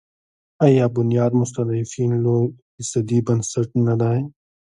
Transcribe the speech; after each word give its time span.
آیا 0.65 0.85
بنیاد 0.95 1.31
مستضعفین 1.41 2.11
لوی 2.23 2.45
اقتصادي 2.53 3.17
بنسټ 3.27 3.67
نه 3.87 3.93
دی؟ 4.01 4.17